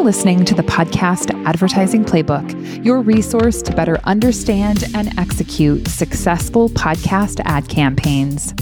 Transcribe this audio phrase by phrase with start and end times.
[0.00, 6.70] You're listening to the podcast Advertising Playbook, your resource to better understand and execute successful
[6.70, 8.54] podcast ad campaigns.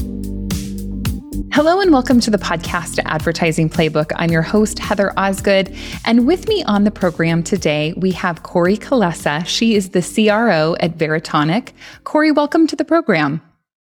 [1.54, 4.10] Hello and welcome to the podcast Advertising Playbook.
[4.17, 5.72] I'm your host, Heather Osgood.
[6.04, 9.46] And with me on the program today, we have Corey Kolesa.
[9.46, 11.71] She is the CRO at Veritonic.
[12.03, 13.41] Corey, welcome to the program.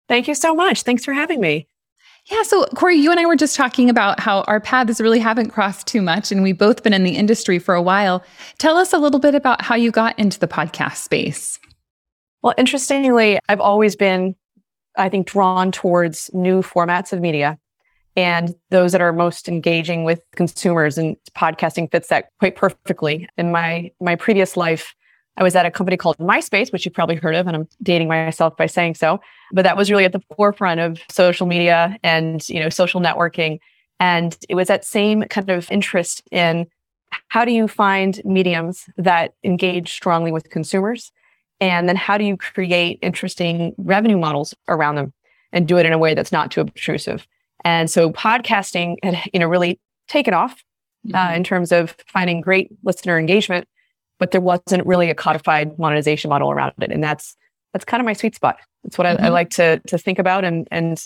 [0.06, 0.82] Thank you so much.
[0.82, 1.66] Thanks for having me.
[2.30, 2.42] Yeah.
[2.42, 5.86] So, Corey, you and I were just talking about how our paths really haven't crossed
[5.86, 8.22] too much, and we've both been in the industry for a while.
[8.58, 11.58] Tell us a little bit about how you got into the podcast space.
[12.42, 14.36] Well, interestingly, I've always been,
[14.96, 17.58] I think, drawn towards new formats of media
[18.16, 20.98] and those that are most engaging with consumers.
[20.98, 23.28] And podcasting fits that quite perfectly.
[23.38, 24.94] In my my previous life,
[25.38, 28.08] I was at a company called MySpace, which you've probably heard of, and I'm dating
[28.08, 29.20] myself by saying so.
[29.52, 33.60] But that was really at the forefront of social media and you know social networking,
[34.00, 36.66] and it was that same kind of interest in
[37.28, 41.12] how do you find mediums that engage strongly with consumers,
[41.60, 45.12] and then how do you create interesting revenue models around them
[45.52, 47.26] and do it in a way that's not too obtrusive.
[47.64, 49.78] And so podcasting had you know really
[50.08, 50.64] taken off
[51.14, 51.36] uh, mm-hmm.
[51.36, 53.68] in terms of finding great listener engagement
[54.18, 56.90] but there wasn't really a codified monetization model around it.
[56.90, 57.36] And that's
[57.72, 58.58] that's kind of my sweet spot.
[58.84, 59.22] It's what mm-hmm.
[59.22, 59.34] I, I, mm-hmm.
[59.34, 60.44] like to to think about.
[60.44, 61.02] And and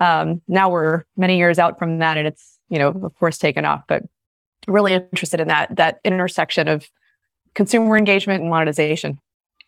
[0.00, 3.64] um, now we're many years out from that, and it's you know of course taken
[3.64, 3.82] off.
[3.88, 4.02] But
[4.66, 6.88] really interested in that that intersection of
[7.54, 9.18] consumer engagement and monetization.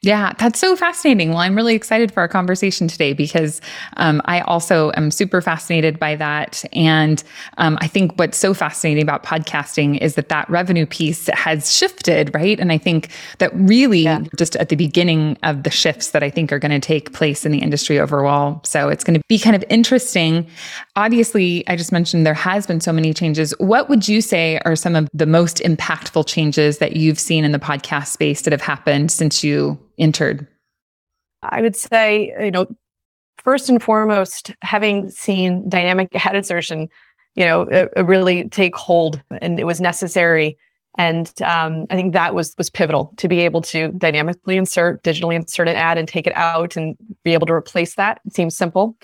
[0.02, 1.30] Yeah, that's so fascinating.
[1.30, 3.62] Well, I'm really excited for our conversation today because
[3.97, 6.62] um, I also am super fascinated by that.
[6.75, 7.25] And
[7.56, 12.33] um, I think what's so fascinating about podcasting is that that revenue piece has shifted,
[12.34, 12.61] right?
[12.61, 14.20] And I think that really yeah.
[14.38, 17.47] just at the beginning of the shifts that I think are going to take place
[17.47, 18.60] in the industry overall.
[18.64, 20.47] So it's going to be kind of interesting.
[20.97, 23.52] Obviously, I just mentioned there has been so many changes.
[23.58, 27.53] What would you say are some of the most impactful changes that you've seen in
[27.53, 30.47] the podcast space that have happened since you entered?
[31.43, 32.66] I would say, you know,
[33.37, 36.88] first and foremost, having seen dynamic ad insertion,
[37.34, 40.56] you know, it, it really take hold, and it was necessary.
[40.97, 45.34] And um, I think that was was pivotal to be able to dynamically insert, digitally
[45.34, 48.21] insert an ad, and take it out, and be able to replace that.
[48.25, 48.97] It seems simple,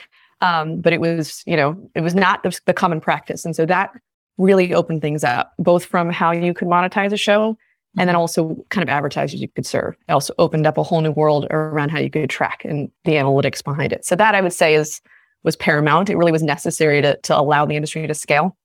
[0.42, 3.64] um, but it was, you know, it was not the, the common practice, and so
[3.66, 3.90] that
[4.38, 7.56] really opened things up, both from how you could monetize a show
[7.98, 9.94] and then also kind of advertisers you could serve.
[10.08, 13.12] It also opened up a whole new world around how you could track and the
[13.12, 14.04] analytics behind it.
[14.04, 15.00] So that I would say is
[15.44, 16.08] was paramount.
[16.08, 18.56] It really was necessary to to allow the industry to scale.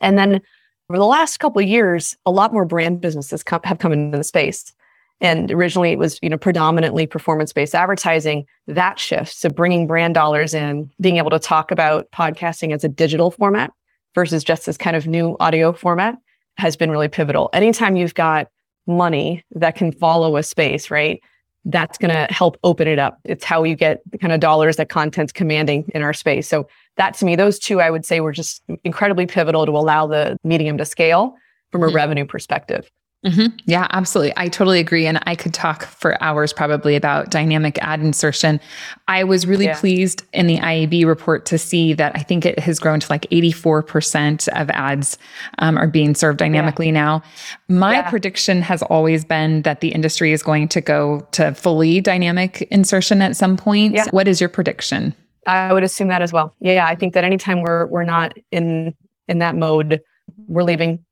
[0.00, 0.40] And then
[0.88, 4.18] over the last couple of years, a lot more brand businesses come, have come into
[4.18, 4.72] the space.
[5.22, 8.44] And originally it was, you know, predominantly performance-based advertising.
[8.66, 12.88] That shift, so bringing brand dollars in, being able to talk about podcasting as a
[12.88, 13.70] digital format
[14.14, 16.16] versus just this kind of new audio format
[16.58, 17.48] has been really pivotal.
[17.52, 18.48] Anytime you've got
[18.86, 21.22] money that can follow a space, right?
[21.64, 23.20] That's going to help open it up.
[23.24, 26.48] It's how you get the kind of dollars that content's commanding in our space.
[26.48, 26.66] So
[26.96, 30.36] that to me, those two I would say were just incredibly pivotal to allow the
[30.42, 31.36] medium to scale
[31.70, 31.96] from a mm-hmm.
[31.96, 32.90] revenue perspective.
[33.24, 33.56] Mm-hmm.
[33.66, 34.32] Yeah, absolutely.
[34.36, 35.06] I totally agree.
[35.06, 38.60] And I could talk for hours probably about dynamic ad insertion.
[39.06, 39.78] I was really yeah.
[39.78, 43.22] pleased in the IAB report to see that I think it has grown to like
[43.30, 45.18] 84% of ads
[45.60, 46.92] um, are being served dynamically yeah.
[46.92, 47.22] now.
[47.68, 48.10] My yeah.
[48.10, 53.22] prediction has always been that the industry is going to go to fully dynamic insertion
[53.22, 53.98] at some point.
[54.10, 55.14] What is your prediction?
[55.46, 56.54] I would assume that as well.
[56.60, 58.94] Yeah, I think that anytime we're we're not in
[59.28, 60.00] in that mode,
[60.46, 61.04] we're leaving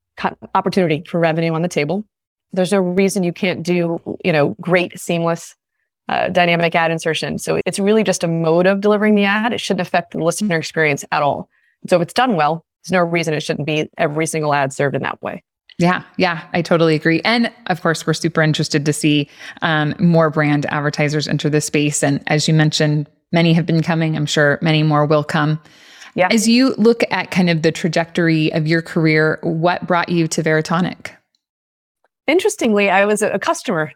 [0.55, 2.05] opportunity for revenue on the table.
[2.53, 5.55] There's no reason you can't do, you know, great seamless
[6.09, 7.37] uh, dynamic ad insertion.
[7.37, 9.53] So it's really just a mode of delivering the ad.
[9.53, 11.49] It shouldn't affect the listener experience at all.
[11.87, 14.95] So if it's done well, there's no reason it shouldn't be every single ad served
[14.95, 15.43] in that way.
[15.77, 17.21] Yeah, yeah, I totally agree.
[17.23, 19.29] And of course, we're super interested to see
[19.61, 22.03] um, more brand advertisers enter the space.
[22.03, 24.15] And as you mentioned, many have been coming.
[24.15, 25.59] I'm sure many more will come.
[26.15, 26.27] Yeah.
[26.31, 30.43] As you look at kind of the trajectory of your career, what brought you to
[30.43, 31.11] Veritonic?
[32.27, 33.91] Interestingly, I was a customer.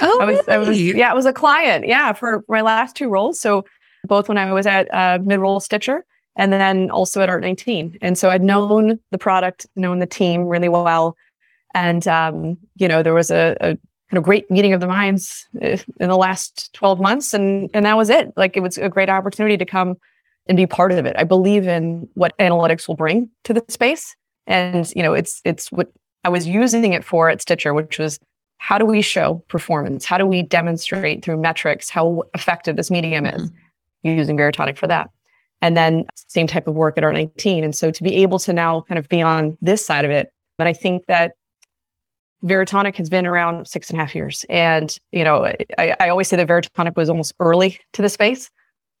[0.00, 0.52] Oh, I was, really?
[0.52, 1.86] I was, yeah, I was a client.
[1.86, 3.38] Yeah, for my last two roles.
[3.40, 3.64] So
[4.04, 6.04] both when I was at uh, Midroll Stitcher
[6.36, 7.98] and then also at Art19.
[8.00, 11.16] And so I'd known the product, known the team really well.
[11.74, 13.66] And, um, you know, there was a, a
[14.10, 17.34] kind of great meeting of the minds uh, in the last 12 months.
[17.34, 18.32] And, and that was it.
[18.36, 19.96] Like it was a great opportunity to come
[20.46, 21.16] and be part of it.
[21.18, 24.14] I believe in what analytics will bring to the space.
[24.46, 25.90] And, you know, it's it's what
[26.24, 28.18] I was using it for at Stitcher, which was
[28.58, 30.04] how do we show performance?
[30.04, 33.42] How do we demonstrate through metrics how effective this medium is?
[33.42, 34.18] Mm-hmm.
[34.18, 35.10] Using Veritonic for that.
[35.62, 37.64] And then same type of work at Art19.
[37.64, 40.30] And so to be able to now kind of be on this side of it,
[40.58, 41.32] but I think that
[42.44, 44.44] Veritonic has been around six and a half years.
[44.50, 45.46] And, you know,
[45.78, 48.50] I, I always say that Veritonic was almost early to the space.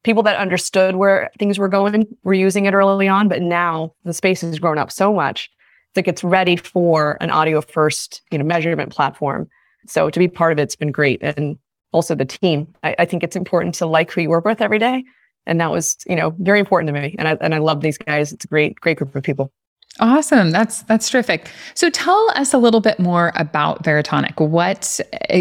[0.04, 4.12] People that understood where things were going were using it early on, but now the
[4.12, 5.50] space has grown up so much
[5.94, 9.48] that it's ready for an audio first, you know, measurement platform.
[9.86, 11.22] So to be part of it's been great.
[11.22, 11.58] And
[11.94, 12.66] also the team.
[12.82, 15.04] I, I think it's important to like who you work with every day.
[15.46, 17.14] And that was, you know, very important to me.
[17.18, 18.32] And I and I love these guys.
[18.32, 19.52] It's a great, great group of people.
[20.00, 20.50] Awesome.
[20.50, 21.48] That's that's terrific.
[21.74, 24.40] So tell us a little bit more about Veritonic.
[24.40, 24.98] What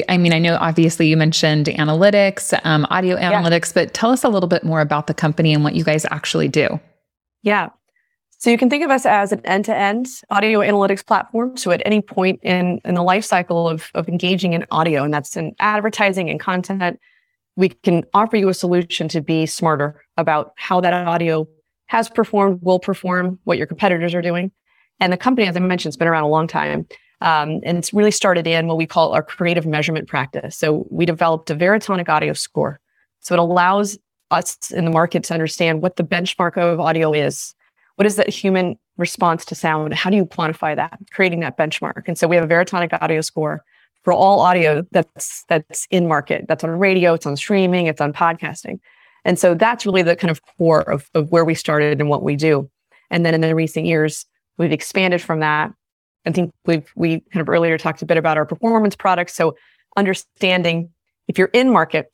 [0.08, 3.86] I mean, I know obviously you mentioned analytics, um, audio analytics, yeah.
[3.86, 6.50] but tell us a little bit more about the company and what you guys actually
[6.50, 6.80] do.
[7.42, 7.70] Yeah.
[8.38, 11.56] So you can think of us as an end-to-end audio analytics platform.
[11.56, 15.14] So at any point in, in the life cycle of, of engaging in audio, and
[15.14, 17.00] that's in advertising and content,
[17.56, 21.48] we can offer you a solution to be smarter about how that audio
[21.94, 24.52] has performed, will perform, what your competitors are doing.
[25.00, 26.86] And the company, as I mentioned, has been around a long time.
[27.22, 30.58] Um, and it's really started in what we call our creative measurement practice.
[30.58, 32.80] So we developed a Veritonic audio score.
[33.22, 33.98] So it allows
[34.32, 37.56] us in the market to understand what the benchmark of audio is
[37.96, 39.94] what is that human response to sound?
[39.94, 40.98] How do you quantify that?
[41.12, 42.04] Creating that benchmark.
[42.08, 43.64] And so we have a Veritonic audio score
[44.04, 46.46] for all audio that's that's in market.
[46.48, 48.80] That's on radio, it's on streaming, it's on podcasting.
[49.26, 52.24] And so that's really the kind of core of, of where we started and what
[52.24, 52.70] we do.
[53.10, 54.26] And then in the recent years,
[54.58, 55.72] we've expanded from that.
[56.26, 59.34] I think we've we kind of earlier talked a bit about our performance products.
[59.36, 59.56] So
[59.98, 60.90] understanding
[61.28, 62.12] if you're in market,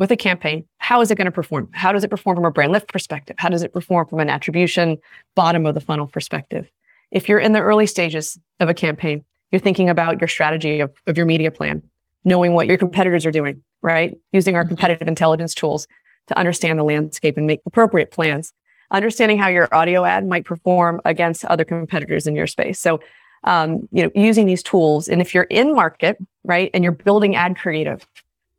[0.00, 1.68] with a campaign, how is it going to perform?
[1.72, 3.36] How does it perform from a brand lift perspective?
[3.38, 4.96] How does it perform from an attribution,
[5.34, 6.70] bottom of the funnel perspective?
[7.10, 10.90] If you're in the early stages of a campaign, you're thinking about your strategy of,
[11.06, 11.82] of your media plan,
[12.24, 14.16] knowing what your competitors are doing, right?
[14.32, 14.68] Using our mm-hmm.
[14.68, 15.86] competitive intelligence tools
[16.30, 18.52] to understand the landscape and make appropriate plans.
[18.92, 22.80] Understanding how your audio ad might perform against other competitors in your space.
[22.80, 23.00] So,
[23.44, 27.34] um, you know, using these tools, and if you're in market, right, and you're building
[27.34, 28.06] ad creative,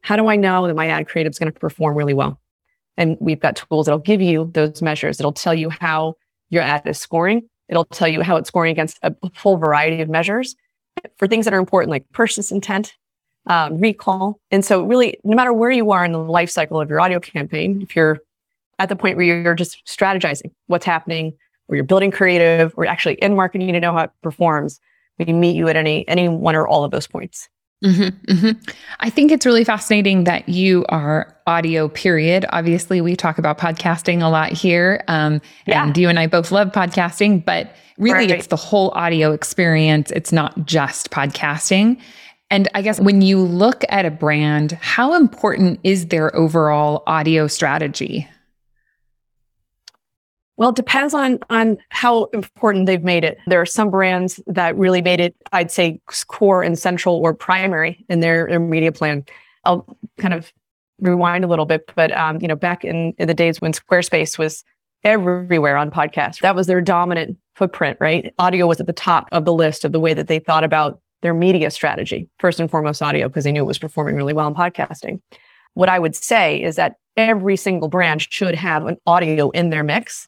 [0.02, 2.40] how do I know that my ad creative is going to perform really well?
[2.98, 5.20] And we've got tools that'll give you those measures.
[5.20, 6.16] It'll tell you how
[6.50, 7.48] your ad is scoring.
[7.70, 10.56] It'll tell you how it's scoring against a full variety of measures
[11.18, 12.94] for things that are important, like purchase intent,
[13.48, 14.40] um, recall.
[14.52, 17.20] And so, really, no matter where you are in the life cycle of your audio
[17.20, 18.20] campaign, if you're
[18.80, 21.34] at the point where you're just strategizing what's happening,
[21.68, 24.80] or you're building creative, or actually in marketing to know how it performs,
[25.18, 27.50] we meet you at any any one or all of those points.
[27.84, 28.72] Mm-hmm, mm-hmm.
[29.00, 32.46] I think it's really fascinating that you are audio, period.
[32.50, 35.04] Obviously, we talk about podcasting a lot here.
[35.08, 35.84] Um, yeah.
[35.84, 38.32] And you and I both love podcasting, but really right.
[38.32, 40.12] it's the whole audio experience.
[40.12, 42.00] It's not just podcasting.
[42.52, 47.48] And I guess when you look at a brand, how important is their overall audio
[47.48, 48.28] strategy?
[50.58, 53.40] Well, it depends on on how important they've made it.
[53.48, 58.06] There are some brands that really made it, I'd say, core and central or primary
[58.10, 59.24] in their, their media plan.
[59.64, 59.88] I'll
[60.18, 60.52] kind of
[61.00, 64.38] rewind a little bit, but um, you know, back in, in the days when Squarespace
[64.38, 64.64] was
[65.04, 68.34] everywhere on podcasts, that was their dominant footprint, right?
[68.38, 71.00] Audio was at the top of the list of the way that they thought about
[71.22, 72.30] their media strategy.
[72.40, 75.22] First and foremost, audio, because they knew it was performing really well in podcasting.
[75.74, 79.84] What I would say is that every single brand should have an audio in their
[79.84, 80.28] mix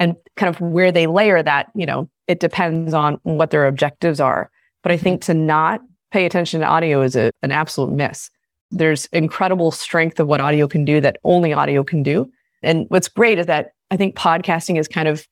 [0.00, 4.20] and kind of where they layer that, you know, it depends on what their objectives
[4.20, 4.50] are.
[4.82, 8.30] But I think to not pay attention to audio is a, an absolute miss.
[8.70, 12.30] There's incredible strength of what audio can do that only audio can do.
[12.62, 15.26] And what's great is that I think podcasting is kind of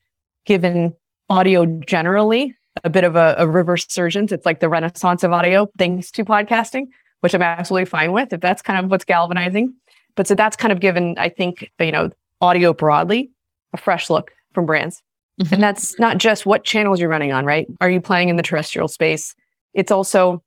[0.44, 0.94] given
[1.28, 2.54] audio generally
[2.84, 4.32] a bit of a, a reverse surgence.
[4.32, 6.86] It's like the renaissance of audio thanks to podcasting,
[7.20, 9.74] which I'm absolutely fine with if that's kind of what's galvanizing.
[10.14, 12.10] But so that's kind of given, I think, you know,
[12.40, 13.30] audio broadly
[13.72, 15.02] a fresh look from brands.
[15.40, 15.54] Mm-hmm.
[15.54, 17.66] And that's not just what channels you're running on, right?
[17.80, 19.34] Are you playing in the terrestrial space?
[19.72, 20.42] It's also,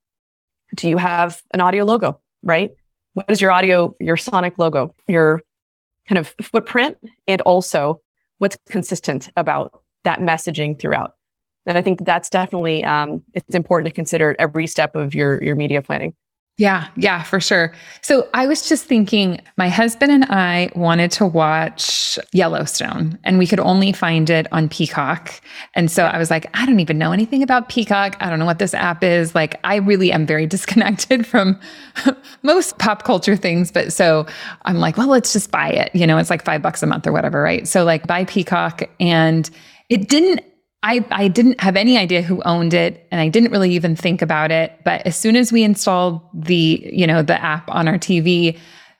[0.75, 2.71] do you have an audio logo, right?
[3.13, 5.41] What is your audio, your sonic logo, your
[6.07, 8.01] kind of footprint, and also
[8.37, 11.14] what's consistent about that messaging throughout?
[11.65, 15.55] And I think that's definitely um, it's important to consider every step of your your
[15.55, 16.13] media planning.
[16.57, 17.73] Yeah, yeah, for sure.
[18.01, 23.45] So I was just thinking, my husband and I wanted to watch Yellowstone, and we
[23.45, 25.41] could only find it on Peacock.
[25.73, 28.15] And so I was like, I don't even know anything about Peacock.
[28.21, 29.35] I don't know what this app is.
[29.35, 31.59] Like, I really am very disconnected from
[32.41, 33.69] most pop culture things.
[33.69, 34.25] But so
[34.63, 35.93] I'm like, well, let's just buy it.
[35.93, 37.67] You know, it's like five bucks a month or whatever, right?
[37.67, 38.83] So, like, buy Peacock.
[38.97, 39.49] And
[39.89, 40.39] it didn't
[40.83, 44.21] I, I didn't have any idea who owned it and I didn't really even think
[44.21, 44.79] about it.
[44.83, 48.57] But as soon as we installed the, you know, the app on our TV,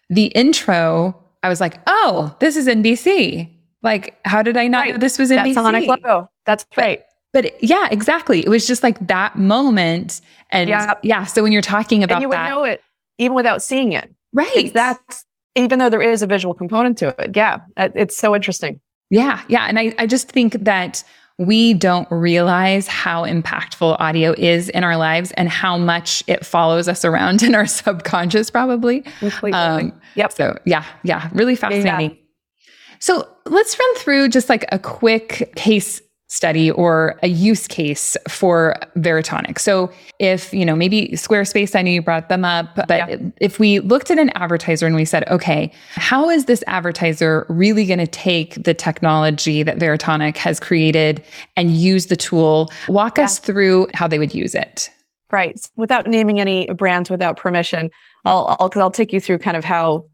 [0.09, 3.51] the intro, I was like, oh, this is NBC.
[3.83, 4.91] Like, how did I not right.
[4.93, 5.43] know this was NBC?
[5.43, 6.29] That's Sonic logo.
[6.45, 7.03] That's right.
[7.33, 8.39] But yeah, exactly.
[8.39, 10.21] It was just like that moment.
[10.49, 12.81] And yeah, yeah so when you're talking about and you would know it
[13.17, 14.11] even without seeing it.
[14.33, 14.73] Right.
[14.73, 17.35] That's even though there is a visual component to it.
[17.35, 17.59] Yeah.
[17.77, 18.79] It's so interesting.
[19.09, 19.43] Yeah.
[19.47, 19.65] Yeah.
[19.65, 21.03] And I, I just think that
[21.37, 26.87] we don't realize how impactful audio is in our lives and how much it follows
[26.87, 29.01] us around in our subconscious, probably.
[29.19, 29.53] Completely.
[29.53, 30.31] Um, yep.
[30.31, 32.11] So, yeah, yeah, really fascinating.
[32.11, 32.21] Yeah.
[32.99, 38.75] So, let's run through just like a quick case study or a use case for
[38.97, 39.59] Veritonic.
[39.59, 43.17] So if, you know, maybe Squarespace, I know you brought them up, but yeah.
[43.39, 47.85] if we looked at an advertiser and we said, okay, how is this advertiser really
[47.85, 51.23] going to take the technology that Veritonic has created
[51.55, 52.71] and use the tool?
[52.87, 53.25] Walk yeah.
[53.25, 54.89] us through how they would use it.
[55.31, 55.59] Right.
[55.75, 57.91] Without naming any brands without permission,
[58.25, 60.07] I'll, I'll, I'll take you through kind of how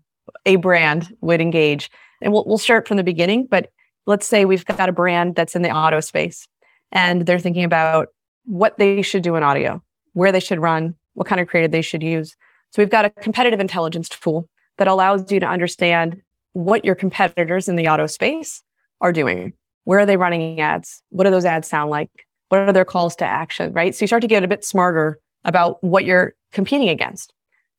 [0.45, 1.89] a brand would engage.
[2.21, 3.71] And we'll, we'll start from the beginning, but
[4.05, 6.47] let's say we've got a brand that's in the auto space
[6.91, 8.09] and they're thinking about
[8.45, 9.81] what they should do in audio,
[10.13, 12.35] where they should run, what kind of creative they should use.
[12.71, 16.21] So we've got a competitive intelligence tool that allows you to understand
[16.53, 18.63] what your competitors in the auto space
[18.99, 19.53] are doing.
[19.83, 21.01] Where are they running ads?
[21.09, 22.09] What do those ads sound like?
[22.49, 23.95] What are their calls to action, right?
[23.95, 27.33] So you start to get a bit smarter about what you're competing against.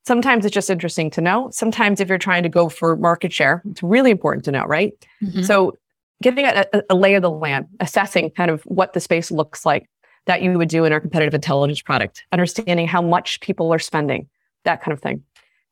[0.05, 1.49] Sometimes it's just interesting to know.
[1.51, 4.93] Sometimes if you're trying to go for market share, it's really important to know, right?
[5.23, 5.43] Mm-hmm.
[5.43, 5.77] So
[6.23, 9.87] getting a, a lay of the land, assessing kind of what the space looks like
[10.25, 14.27] that you would do in our competitive intelligence product, understanding how much people are spending,
[14.63, 15.21] that kind of thing.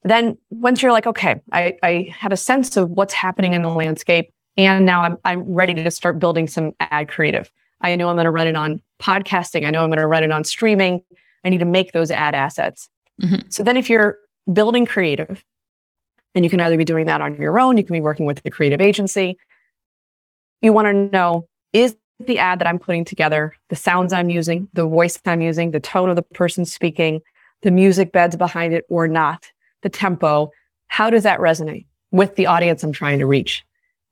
[0.03, 3.69] Then once you're like, okay, I, I have a sense of what's happening in the
[3.69, 7.49] landscape, and now I'm, I'm ready to start building some ad creative.
[7.81, 9.65] I know I'm going to run it on podcasting.
[9.65, 11.01] I know I'm going to run it on streaming.
[11.43, 12.89] I need to make those ad assets.
[13.21, 13.47] Mm-hmm.
[13.49, 14.17] So then if you're
[14.51, 15.43] building creative,
[16.33, 18.41] and you can either be doing that on your own, you can be working with
[18.43, 19.37] the creative agency,
[20.61, 24.67] you want to know is the ad that I'm putting together, the sounds I'm using,
[24.73, 27.21] the voice I'm using, the tone of the person speaking,
[27.61, 29.51] the music beds behind it or not,
[29.81, 30.51] the tempo,
[30.87, 33.63] how does that resonate with the audience I'm trying to reach?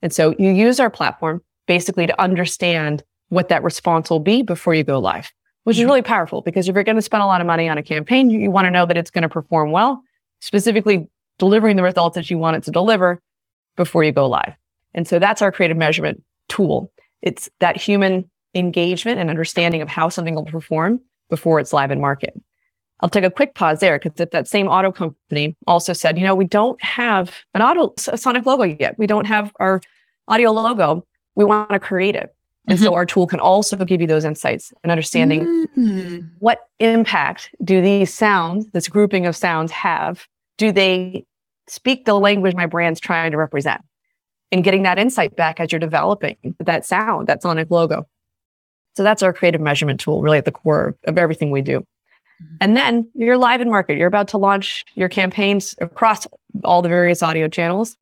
[0.01, 4.73] And so you use our platform basically to understand what that response will be before
[4.73, 5.31] you go live,
[5.63, 5.89] which is mm-hmm.
[5.89, 8.29] really powerful because if you're going to spend a lot of money on a campaign,
[8.29, 10.01] you, you want to know that it's going to perform well,
[10.39, 13.21] specifically delivering the results that you want it to deliver
[13.75, 14.53] before you go live.
[14.93, 16.91] And so that's our creative measurement tool.
[17.21, 22.01] It's that human engagement and understanding of how something will perform before it's live in
[22.01, 22.33] market.
[23.01, 26.35] I'll take a quick pause there because that same auto company also said, you know,
[26.35, 28.97] we don't have an auto a sonic logo yet.
[28.97, 29.79] We don't have our
[30.27, 31.05] audio logo.
[31.35, 32.35] We want to create it.
[32.67, 32.85] And mm-hmm.
[32.85, 36.27] so our tool can also give you those insights and understanding mm-hmm.
[36.39, 40.27] what impact do these sounds, this grouping of sounds have?
[40.57, 41.25] Do they
[41.67, 43.81] speak the language my brand's trying to represent?
[44.51, 48.07] And getting that insight back as you're developing that sound, that sonic logo.
[48.95, 51.79] So that's our creative measurement tool, really at the core of everything we do.
[51.79, 52.55] Mm-hmm.
[52.61, 53.97] And then you're live in market.
[53.97, 56.27] You're about to launch your campaigns across
[56.63, 57.95] all the various audio channels.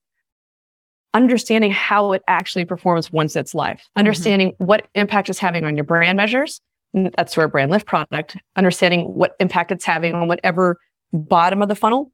[1.14, 4.00] Understanding how it actually performs once it's live, mm-hmm.
[4.00, 4.66] understanding mm-hmm.
[4.66, 6.62] what impact it's having on your brand measures.
[6.94, 10.78] That's where brand lift product, understanding what impact it's having on whatever
[11.14, 12.12] bottom of the funnel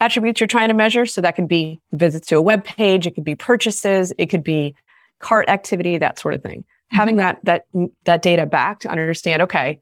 [0.00, 1.06] attributes you're trying to measure.
[1.06, 4.42] So that could be visits to a web page, it could be purchases, it could
[4.42, 4.74] be
[5.18, 6.60] cart activity, that sort of thing.
[6.60, 6.96] Mm-hmm.
[6.96, 7.66] Having that that
[8.04, 9.80] that data back to understand, okay,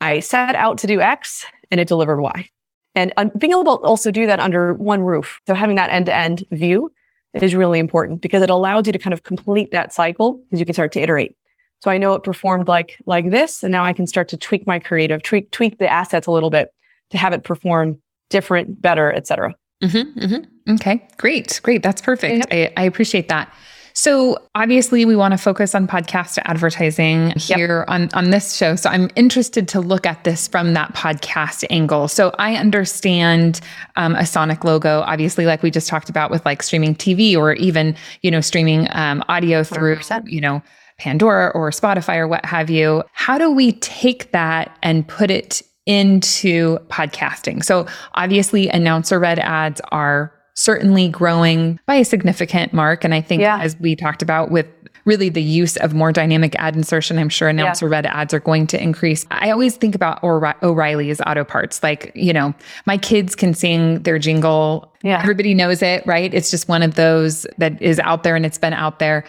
[0.00, 2.48] I set out to do X and it delivered Y.
[2.94, 5.40] And uh, being able to also do that under one roof.
[5.46, 6.92] So having that end-to-end view
[7.32, 10.66] is really important because it allows you to kind of complete that cycle because you
[10.66, 11.34] can start to iterate.
[11.80, 14.66] So I know it performed like like this, and now I can start to tweak
[14.66, 16.68] my creative, tweak tweak the assets a little bit
[17.10, 18.00] to have it perform
[18.32, 19.54] different, better, etc.
[19.82, 20.74] Mm-hmm, mm-hmm.
[20.74, 21.82] Okay, great, great.
[21.82, 22.50] That's perfect.
[22.50, 22.72] Yep.
[22.76, 23.52] I, I appreciate that.
[23.94, 27.88] So obviously we want to focus on podcast advertising here yep.
[27.88, 28.74] on, on this show.
[28.74, 32.08] So I'm interested to look at this from that podcast angle.
[32.08, 33.60] So I understand
[33.96, 37.52] um, a sonic logo, obviously, like we just talked about with like streaming TV or
[37.54, 40.30] even, you know, streaming um, audio through, 100%.
[40.30, 40.62] you know,
[40.98, 43.02] Pandora or Spotify or what have you.
[43.12, 47.64] How do we take that and put it into podcasting.
[47.64, 53.04] So obviously announcer read ads are certainly growing by a significant mark.
[53.04, 53.60] And I think yeah.
[53.60, 54.66] as we talked about with
[55.04, 57.92] really the use of more dynamic ad insertion, I'm sure announcer yeah.
[57.92, 59.26] read ads are going to increase.
[59.30, 61.82] I always think about O'Reilly's auto parts.
[61.82, 62.54] Like, you know,
[62.86, 64.92] my kids can sing their jingle.
[65.02, 65.20] Yeah.
[65.20, 66.32] Everybody knows it, right?
[66.32, 69.24] It's just one of those that is out there and it's been out there.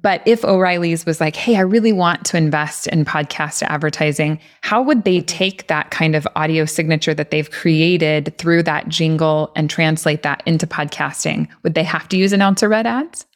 [0.00, 4.82] But if O'Reilly's was like, hey, I really want to invest in podcast advertising, how
[4.82, 9.68] would they take that kind of audio signature that they've created through that jingle and
[9.68, 11.48] translate that into podcasting?
[11.64, 13.26] Would they have to use announcer read ads?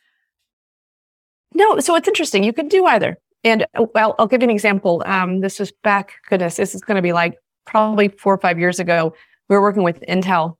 [1.54, 2.44] No, so it's interesting.
[2.44, 3.18] You could do either.
[3.44, 5.02] And uh, well, I'll give you an example.
[5.06, 8.58] Um, this was back, goodness, this is going to be like probably four or five
[8.58, 9.14] years ago.
[9.48, 10.56] We were working with Intel,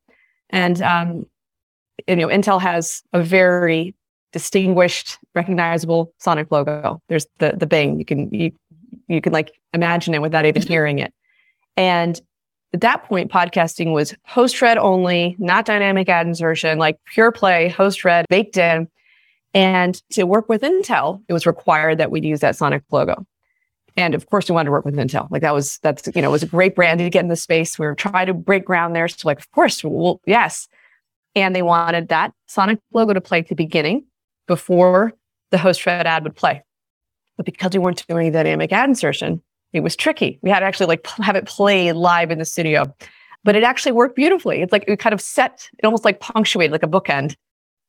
[0.51, 1.27] and um,
[2.09, 3.95] you know, Intel has a very
[4.33, 7.01] distinguished, recognizable Sonic logo.
[7.09, 7.99] There's the the bang.
[7.99, 8.53] You can you
[9.09, 10.73] you can like imagine it without even mm-hmm.
[10.73, 11.13] hearing it.
[11.77, 12.21] And
[12.73, 17.69] at that point, podcasting was host read only, not dynamic ad insertion, like pure play,
[17.69, 18.89] host read, baked in.
[19.53, 23.27] And to work with Intel, it was required that we'd use that Sonic logo.
[23.97, 25.29] And of course, we wanted to work with Intel.
[25.31, 27.37] Like that was, that's, you know, it was a great brand to get in the
[27.37, 27.79] space.
[27.79, 29.09] We were trying to break ground there.
[29.09, 30.69] So, like, of course, well, yes.
[31.35, 34.05] And they wanted that Sonic logo to play at the beginning
[34.47, 35.13] before
[35.51, 36.63] the host read ad would play.
[37.37, 39.43] But because we weren't doing dynamic ad insertion,
[39.73, 40.39] it was tricky.
[40.43, 42.93] We had to actually like have it play live in the studio,
[43.45, 44.63] but it actually worked beautifully.
[44.63, 47.37] It's like it kind of set, it almost like punctuated like a bookend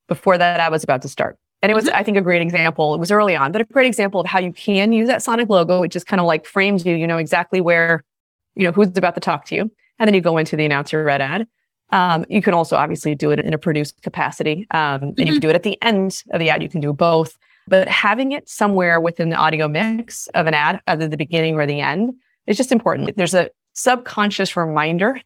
[0.07, 1.37] before that ad was about to start.
[1.61, 1.95] And it was, mm-hmm.
[1.95, 2.93] I think, a great example.
[2.93, 5.49] It was early on, but a great example of how you can use that Sonic
[5.49, 5.83] logo.
[5.83, 8.03] It just kind of like frames you, you know exactly where,
[8.55, 9.71] you know, who's about to talk to you.
[9.99, 11.47] And then you go into the announcer read ad.
[11.91, 14.65] Um, you can also obviously do it in a produced capacity.
[14.71, 15.03] Um, mm-hmm.
[15.05, 15.39] And you can mm-hmm.
[15.39, 16.63] do it at the end of the ad.
[16.63, 17.37] You can do both.
[17.67, 21.67] But having it somewhere within the audio mix of an ad, either the beginning or
[21.67, 22.13] the end,
[22.47, 23.15] is just important.
[23.17, 25.21] There's a subconscious reminder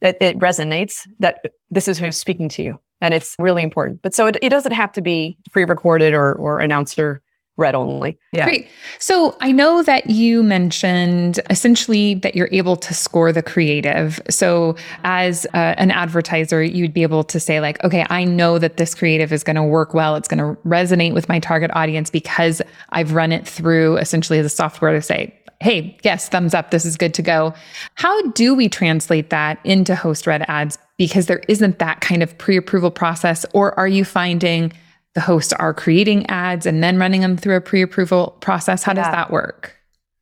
[0.00, 2.80] that it resonates that this is who's speaking to you.
[3.00, 4.02] And it's really important.
[4.02, 7.22] But so it, it doesn't have to be pre recorded or, or announcer
[7.56, 8.18] read only.
[8.32, 8.44] Yeah.
[8.44, 8.68] Great.
[8.98, 14.20] So I know that you mentioned essentially that you're able to score the creative.
[14.28, 18.76] So as uh, an advertiser, you'd be able to say like, okay, I know that
[18.76, 20.16] this creative is going to work well.
[20.16, 22.60] It's going to resonate with my target audience because
[22.90, 26.84] I've run it through essentially as a software to say, hey, yes, thumbs up, this
[26.84, 27.54] is good to go.
[27.94, 30.76] How do we translate that into host read ads?
[30.98, 33.44] Because there isn't that kind of pre approval process.
[33.52, 34.72] Or are you finding
[35.16, 38.82] the hosts are creating ads and then running them through a pre-approval process?
[38.82, 39.02] How yeah.
[39.02, 39.74] does that work?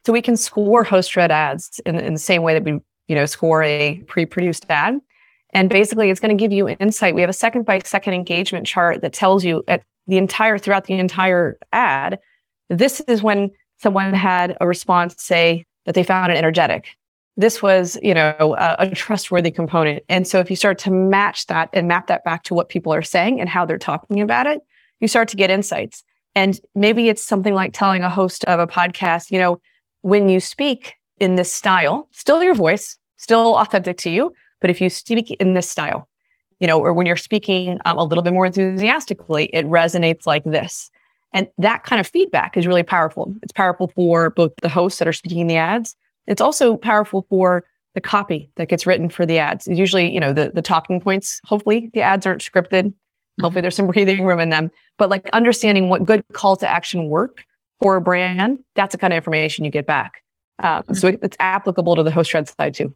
[0.07, 2.79] So we can score host read ads in, in the same way that we,
[3.09, 5.01] you know, score a pre-produced ad.
[5.53, 7.17] And basically it's going to give you insight.
[7.17, 10.85] We have a second by second engagement chart that tells you at the entire throughout
[10.85, 12.21] the entire ad,
[12.71, 16.87] this is when someone had a response say that they found it energetic.
[17.37, 20.05] This was, you know, a, a trustworthy component.
[20.09, 22.95] And so if you start to match that and map that back to what people
[22.95, 24.61] are saying and how they're talking about it,
[25.01, 26.05] you start to get insights.
[26.37, 29.61] And maybe it's something like telling a host of a podcast, you know,
[30.03, 34.81] when you speak in this style, still your voice, still authentic to you, but if
[34.81, 36.09] you speak in this style,
[36.61, 40.45] you know, or when you're speaking um, a little bit more enthusiastically, it resonates like
[40.45, 40.91] this.
[41.33, 43.35] And that kind of feedback is really powerful.
[43.43, 45.97] It's powerful for both the hosts that are speaking the ads.
[46.27, 49.67] It's also powerful for the copy that gets written for the ads.
[49.67, 51.41] It's usually, you know, the, the talking points.
[51.45, 52.93] Hopefully the ads aren't scripted.
[53.41, 54.71] Hopefully there's some breathing room in them.
[54.99, 57.45] But like understanding what good call to action work
[57.81, 60.23] for a brand, that's the kind of information you get back.
[60.63, 62.95] Um, so it's applicable to the host read side too.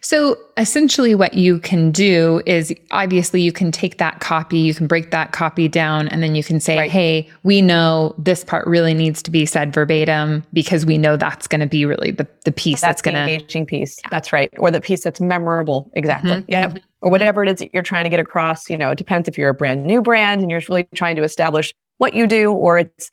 [0.00, 4.86] So essentially, what you can do is obviously you can take that copy, you can
[4.86, 6.90] break that copy down, and then you can say, right.
[6.90, 11.46] hey, we know this part really needs to be said verbatim because we know that's
[11.46, 13.20] going to be really the, the piece that's, that's going to.
[13.20, 13.98] engaging piece.
[14.02, 14.08] Yeah.
[14.10, 14.52] That's right.
[14.58, 15.90] Or the piece that's memorable.
[15.94, 16.30] Exactly.
[16.30, 16.50] Mm-hmm.
[16.50, 16.68] Yeah.
[16.68, 18.68] Mm-hmm or whatever it is that you're trying to get across.
[18.68, 21.22] You know, it depends if you're a brand new brand and you're really trying to
[21.22, 23.10] establish what you do, or it's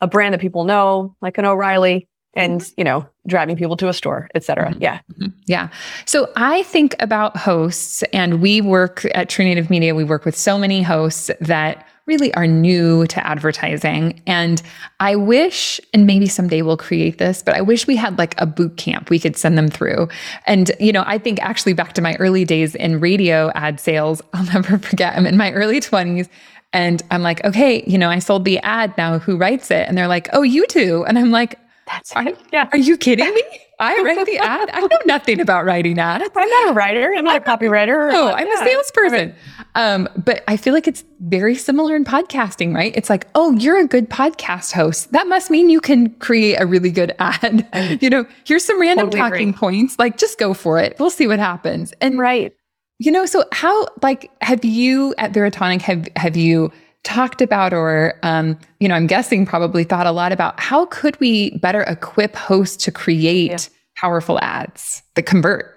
[0.00, 3.92] a brand that people know, like an O'Reilly, and you know, driving people to a
[3.92, 4.70] store, et cetera.
[4.70, 4.82] Mm-hmm.
[4.82, 5.00] Yeah.
[5.12, 5.26] Mm-hmm.
[5.46, 5.68] Yeah.
[6.06, 10.36] So I think about hosts, and we work at True Native Media, we work with
[10.36, 14.20] so many hosts that really are new to advertising.
[14.26, 14.60] And
[14.98, 18.46] I wish, and maybe someday we'll create this, but I wish we had like a
[18.46, 20.08] boot camp we could send them through.
[20.46, 24.20] And, you know, I think actually back to my early days in radio ad sales,
[24.32, 26.28] I'll never forget, I'm in my early 20s.
[26.72, 29.18] And I'm like, okay, you know, I sold the ad now.
[29.18, 29.86] Who writes it?
[29.86, 31.04] And they're like, oh, you do.
[31.04, 31.58] And I'm like,
[31.92, 32.68] that's are, yeah.
[32.72, 33.42] Are you kidding me?
[33.78, 34.70] I write the ad.
[34.72, 36.24] I know nothing about writing ads.
[36.36, 37.12] I'm not a writer.
[37.16, 38.12] I'm not a copywriter.
[38.12, 38.54] No, I'm yeah.
[38.54, 39.34] a salesperson.
[39.74, 42.92] Um, but I feel like it's very similar in podcasting, right?
[42.96, 45.10] It's like, oh, you're a good podcast host.
[45.12, 47.98] That must mean you can create a really good ad.
[48.00, 49.58] you know, here's some random totally talking agree.
[49.58, 49.98] points.
[49.98, 50.96] Like, just go for it.
[51.00, 51.92] We'll see what happens.
[52.00, 52.54] And right.
[52.98, 56.70] You know, so how like have you at Veritonic have have you
[57.04, 61.18] talked about or um, you know i'm guessing probably thought a lot about how could
[61.20, 63.58] we better equip hosts to create yeah.
[63.96, 65.74] powerful ads that convert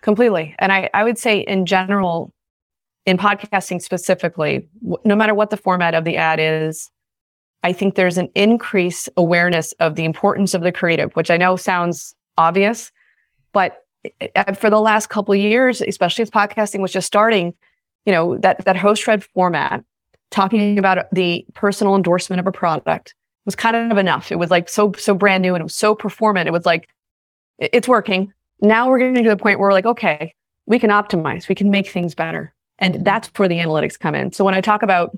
[0.00, 2.32] completely and I, I would say in general
[3.06, 4.68] in podcasting specifically
[5.04, 6.90] no matter what the format of the ad is
[7.62, 11.54] i think there's an increased awareness of the importance of the creative which i know
[11.54, 12.90] sounds obvious
[13.52, 13.84] but
[14.20, 17.54] eh, eh, for the last couple of years especially as podcasting was just starting
[18.06, 19.84] you know that that host read format
[20.32, 23.14] talking about the personal endorsement of a product
[23.44, 24.32] was kind of enough.
[24.32, 26.48] It was like so so brand new and it was so performant.
[26.48, 26.88] It was like
[27.58, 28.32] it's working.
[28.60, 30.34] Now we're getting to the point where we're like, okay,
[30.66, 32.54] we can optimize, we can make things better.
[32.78, 34.32] And that's where the analytics come in.
[34.32, 35.16] So when I talk about,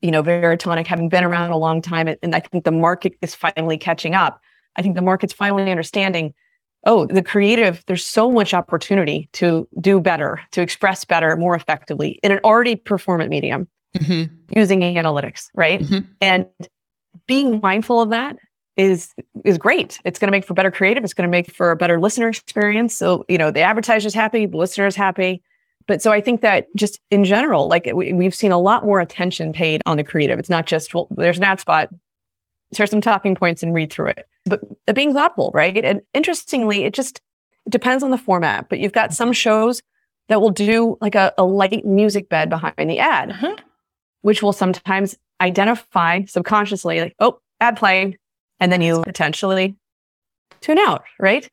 [0.00, 3.34] you know, Veritonic having been around a long time, and I think the market is
[3.34, 4.40] finally catching up.
[4.76, 6.34] I think the market's finally understanding,
[6.84, 12.18] oh, the creative, there's so much opportunity to do better, to express better, more effectively
[12.22, 14.58] in an already performant medium mm-hmm.
[14.58, 15.80] using analytics, right?
[15.80, 16.10] Mm-hmm.
[16.20, 16.46] And
[17.26, 18.36] being mindful of that
[18.76, 19.98] is is great.
[20.04, 21.02] It's going to make for better creative.
[21.02, 22.96] It's going to make for a better listener experience.
[22.96, 25.42] So you know the advertiser's happy, the listener's happy.
[25.86, 29.00] But so I think that just in general, like we, we've seen a lot more
[29.00, 30.38] attention paid on the creative.
[30.38, 31.88] It's not just well, there's an ad spot,
[32.74, 34.60] share some talking points and read through it, but
[34.94, 35.84] being thoughtful, right?
[35.84, 37.20] And interestingly, it just
[37.64, 38.68] it depends on the format.
[38.68, 39.80] But you've got some shows
[40.28, 43.56] that will do like a, a light music bed behind the ad, uh-huh.
[44.26, 48.16] Which will sometimes identify subconsciously, like, oh, ad playing
[48.58, 49.76] and then you potentially
[50.60, 51.48] tune out, right?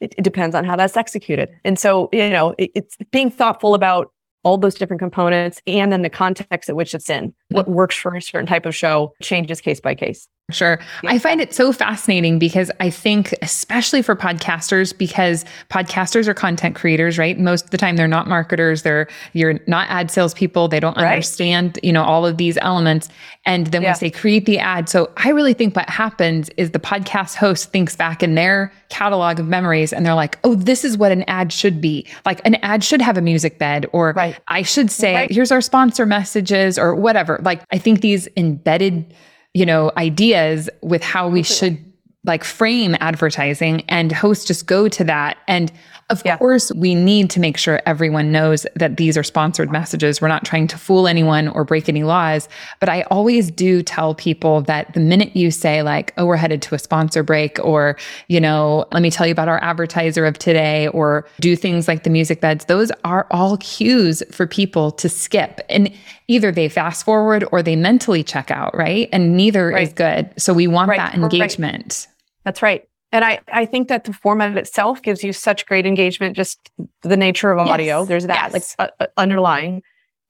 [0.00, 1.48] It, it, depends on how that's executed.
[1.64, 4.10] And so, you know, it, it's being thoughtful about
[4.42, 7.32] all those different components and then the context at which it's in.
[7.50, 10.28] What works for a certain type of show changes case by case.
[10.52, 10.78] Sure.
[11.02, 11.10] Yeah.
[11.10, 16.76] I find it so fascinating because I think, especially for podcasters, because podcasters are content
[16.76, 17.36] creators, right?
[17.36, 18.82] Most of the time they're not marketers.
[18.82, 20.68] They're, you're not ad salespeople.
[20.68, 21.14] They don't right.
[21.14, 23.08] understand, you know, all of these elements.
[23.44, 23.88] And then yeah.
[23.88, 24.88] once they create the ad.
[24.88, 29.40] So I really think what happens is the podcast host thinks back in their catalog
[29.40, 32.06] of memories and they're like, oh, this is what an ad should be.
[32.24, 34.38] Like an ad should have a music bed, or right.
[34.46, 35.30] I should say, right.
[35.30, 37.35] here's our sponsor messages, or whatever.
[37.42, 39.14] Like I think these embedded
[39.56, 41.82] you know, ideas with how we should
[42.24, 45.38] like frame advertising and hosts just go to that.
[45.48, 45.72] And
[46.08, 46.36] of yeah.
[46.36, 50.20] course, we need to make sure everyone knows that these are sponsored messages.
[50.20, 52.48] We're not trying to fool anyone or break any laws.
[52.78, 56.62] But I always do tell people that the minute you say, like, oh, we're headed
[56.62, 57.96] to a sponsor break, or,
[58.28, 62.04] you know, let me tell you about our advertiser of today, or do things like
[62.04, 65.60] the music beds, those are all cues for people to skip.
[65.68, 65.92] And
[66.28, 69.08] either they fast forward or they mentally check out, right?
[69.12, 69.88] And neither right.
[69.88, 70.32] is good.
[70.40, 70.98] So we want right.
[70.98, 72.06] that engagement.
[72.08, 72.14] Right.
[72.44, 72.88] That's right.
[73.16, 77.16] And I, I think that the format itself gives you such great engagement, just the
[77.16, 78.00] nature of audio.
[78.00, 78.08] Yes.
[78.08, 78.76] There's that yes.
[78.78, 79.82] like uh, uh, underlying.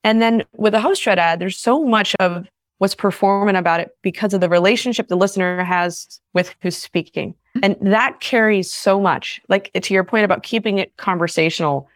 [0.04, 2.46] And then with a host read ad, there's so much of
[2.78, 7.34] what's performant about it because of the relationship the listener has with who's speaking.
[7.60, 9.40] And that carries so much.
[9.48, 11.88] Like to your point about keeping it conversational.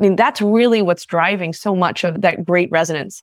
[0.00, 3.22] I mean, that's really what's driving so much of that great resonance.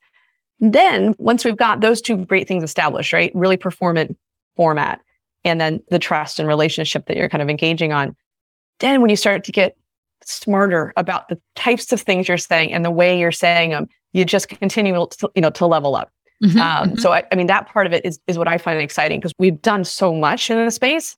[0.62, 3.34] Then once we've got those two great things established, right?
[3.36, 4.18] Really performant
[4.56, 5.02] format
[5.46, 8.16] and then the trust and relationship that you're kind of engaging on.
[8.80, 9.78] Then when you start to get
[10.26, 14.26] smarter about the types of things you're saying and the way you're saying them, you
[14.26, 16.12] just continue to, you know, to level up.
[16.44, 16.98] Mm-hmm, um, mm-hmm.
[16.98, 19.34] So I, I mean, that part of it is, is what I find exciting because
[19.38, 21.16] we've done so much in the space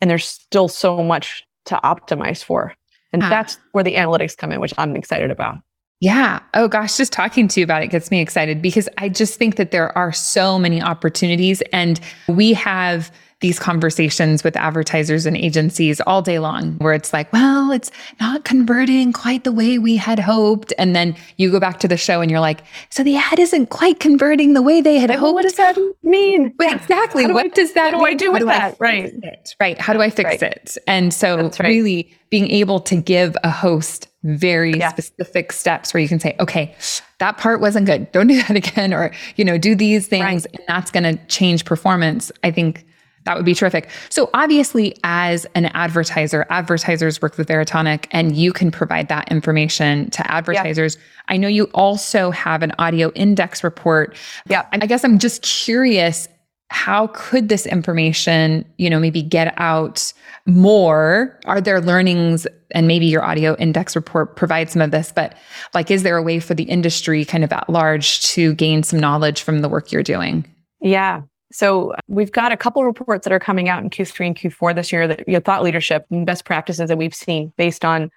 [0.00, 2.74] and there's still so much to optimize for.
[3.12, 3.28] And ah.
[3.28, 5.58] that's where the analytics come in, which I'm excited about.
[6.00, 6.40] Yeah.
[6.52, 9.56] Oh gosh, just talking to you about it gets me excited because I just think
[9.56, 11.98] that there are so many opportunities and
[12.28, 17.70] we have these conversations with advertisers and agencies all day long where it's like, well,
[17.70, 20.72] it's not converting quite the way we had hoped.
[20.78, 23.66] And then you go back to the show and you're like, so the ad isn't
[23.66, 25.26] quite converting the way they had hoped.
[25.36, 26.54] What does that mean?
[26.60, 27.26] exactly.
[27.26, 28.76] Do what I, does that what do I do with that?
[28.80, 29.12] Right.
[29.22, 29.54] It?
[29.60, 29.78] Right.
[29.78, 30.42] How do I fix right.
[30.42, 30.78] it?
[30.86, 31.58] And so right.
[31.60, 34.88] really being able to give a host very yeah.
[34.88, 36.74] specific steps where you can say, okay,
[37.18, 38.10] that part wasn't good.
[38.12, 38.94] Don't do that again.
[38.94, 40.46] Or, you know, do these things right.
[40.54, 42.32] and that's going to change performance.
[42.42, 42.86] I think
[43.26, 43.90] that would be terrific.
[44.08, 50.08] So obviously, as an advertiser, advertisers work with Veritonic and you can provide that information
[50.10, 50.96] to advertisers.
[50.96, 51.02] Yeah.
[51.28, 54.16] I know you also have an audio index report.
[54.48, 54.66] Yeah.
[54.72, 56.28] I guess I'm just curious,
[56.68, 60.12] how could this information, you know, maybe get out
[60.46, 61.38] more?
[61.44, 65.36] Are there learnings and maybe your audio index report provides some of this, but
[65.74, 68.98] like, is there a way for the industry kind of at large to gain some
[68.98, 70.44] knowledge from the work you're doing?
[70.80, 71.22] Yeah.
[71.52, 74.92] So we've got a couple reports that are coming out in Q3 and Q4 this
[74.92, 78.10] year that you know, thought leadership and best practices that we've seen based on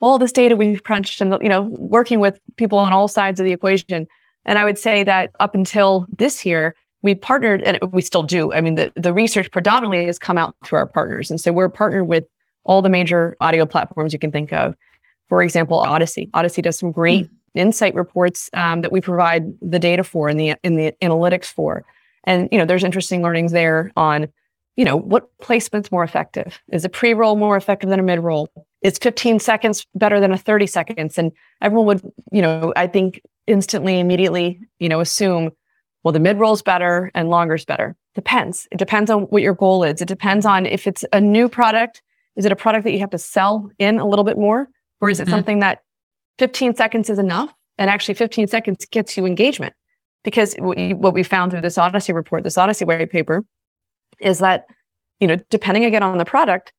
[0.00, 3.46] all this data we've crunched and you know working with people on all sides of
[3.46, 4.06] the equation.
[4.44, 8.52] And I would say that up until this year, we partnered and we still do.
[8.52, 11.30] I mean, the, the research predominantly has come out through our partners.
[11.30, 12.24] And so we're partnered with
[12.64, 14.74] all the major audio platforms you can think of.
[15.28, 16.30] For example, Audacy.
[16.30, 17.58] Audacy does some great mm-hmm.
[17.58, 21.84] insight reports um, that we provide the data for and the in the analytics for.
[22.24, 24.28] And, you know, there's interesting learnings there on,
[24.76, 26.60] you know, what placement's more effective?
[26.72, 28.48] Is a pre-roll more effective than a mid-roll?
[28.82, 31.18] Is 15 seconds better than a 30 seconds?
[31.18, 35.50] And everyone would, you know, I think instantly, immediately, you know, assume,
[36.04, 37.96] well, the mid-roll's better and longer's better.
[38.14, 38.68] depends.
[38.70, 40.00] It depends on what your goal is.
[40.00, 42.02] It depends on if it's a new product.
[42.36, 44.68] Is it a product that you have to sell in a little bit more?
[45.00, 45.32] Or is it mm-hmm.
[45.32, 45.82] something that
[46.38, 47.52] 15 seconds is enough?
[47.78, 49.74] And actually 15 seconds gets you engagement.
[50.24, 53.44] Because what we found through this Audacy report, this Audacy white paper,
[54.20, 54.66] is that,
[55.18, 56.72] you know, depending again on the product,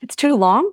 [0.00, 0.70] it's too long,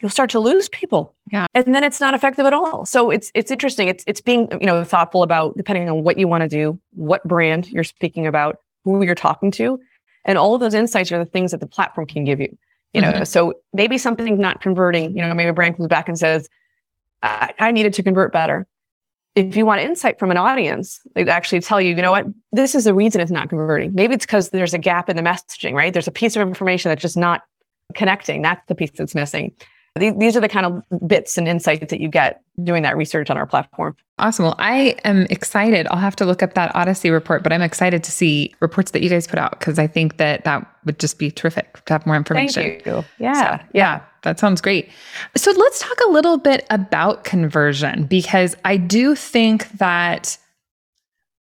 [0.00, 1.14] you'll start to lose people.
[1.30, 1.46] Yeah.
[1.54, 2.84] And then it's not effective at all.
[2.84, 3.88] So it's it's interesting.
[3.88, 7.22] It's it's being, you know, thoughtful about depending on what you want to do, what
[7.24, 9.78] brand you're speaking about, who you're talking to.
[10.24, 12.56] And all of those insights are the things that the platform can give you.
[12.92, 13.24] You know, mm-hmm.
[13.24, 16.48] so maybe something's not converting, you know, maybe a brand comes back and says,
[17.22, 18.66] I, I needed to convert better.
[19.36, 22.74] If you want insight from an audience, they actually tell you, you know what, this
[22.74, 23.92] is the reason it's not converting.
[23.94, 25.92] Maybe it's because there's a gap in the messaging, right?
[25.92, 27.42] There's a piece of information that's just not
[27.94, 28.42] connecting.
[28.42, 29.52] That's the piece that's missing.
[29.96, 33.36] These are the kind of bits and insights that you get doing that research on
[33.36, 33.94] our platform.
[34.18, 34.46] Awesome.
[34.46, 35.86] Well, I am excited.
[35.88, 39.02] I'll have to look up that Audacy report, but I'm excited to see reports that
[39.02, 42.06] you guys put out because I think that that would just be terrific to have
[42.06, 42.62] more information.
[42.62, 43.04] Thank you.
[43.20, 43.58] Yeah.
[43.58, 44.00] So, yeah.
[44.24, 44.90] That sounds great.
[45.36, 50.36] So let's talk a little bit about conversion because I do think that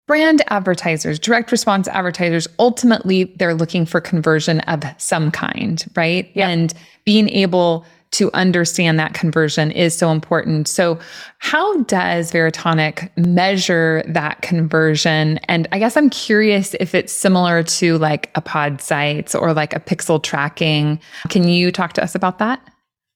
[0.07, 6.31] brand advertisers, direct response advertisers, ultimately they're looking for conversion of some kind, right?
[6.35, 6.49] Yep.
[6.49, 10.67] And being able to understand that conversion is so important.
[10.67, 10.99] So,
[11.39, 15.39] how does Veritonic measure that conversion?
[15.45, 19.81] And I guess I'm curious if it's similar to like a Podsights or like a
[19.81, 21.01] pixel tracking.
[21.29, 22.61] Can you talk to us about that?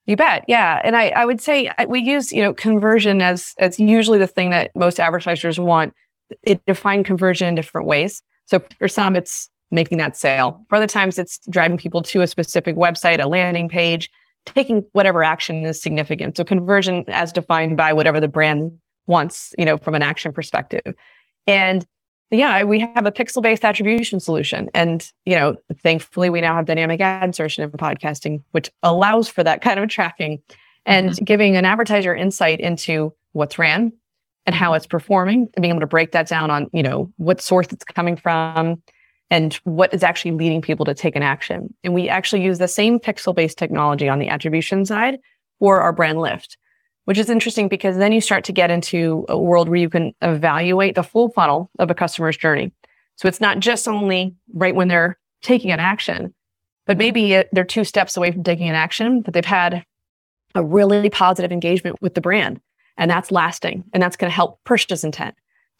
[0.06, 0.44] You bet.
[0.48, 0.80] Yeah.
[0.84, 4.50] And I, I would say we use, you know, conversion as, as usually the thing
[4.50, 5.94] that most advertisers want.
[6.42, 8.22] It define conversion in different ways.
[8.46, 10.64] So for some, it's making that sale.
[10.68, 14.10] For other times, it's driving people to a specific website, a landing page
[14.46, 16.36] taking whatever action is significant.
[16.36, 18.72] So conversion as defined by whatever the brand
[19.06, 20.94] wants, you know, from an action perspective.
[21.46, 21.84] And
[22.30, 24.68] yeah, we have a pixel based attribution solution.
[24.74, 29.44] And, you know, thankfully we now have dynamic ad insertion in podcasting, which allows for
[29.44, 30.42] that kind of tracking
[30.86, 31.24] and mm-hmm.
[31.24, 33.92] giving an advertiser insight into what's ran
[34.46, 37.40] and how it's performing and being able to break that down on, you know, what
[37.40, 38.82] source it's coming from,
[39.30, 41.72] and what is actually leading people to take an action.
[41.82, 45.18] And we actually use the same pixel based technology on the attribution side
[45.58, 46.58] for our brand lift,
[47.04, 50.14] which is interesting because then you start to get into a world where you can
[50.22, 52.72] evaluate the full funnel of a customer's journey.
[53.16, 56.34] So it's not just only right when they're taking an action,
[56.86, 59.84] but maybe they're two steps away from taking an action, but they've had
[60.54, 62.60] a really positive engagement with the brand
[62.96, 65.34] and that's lasting and that's going to help purchase intent.